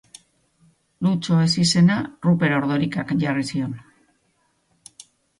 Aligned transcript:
Lutxo 1.07 1.35
ezizena 1.41 1.97
Ruper 2.27 2.55
Ordorikak 2.55 3.13
jarri 3.25 3.45
zion. 3.57 3.75